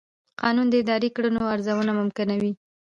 قانون 0.41 0.67
د 0.69 0.73
اداري 0.81 1.09
کړنو 1.15 1.41
ارزونه 1.53 1.91
ممکنوي. 1.99 2.51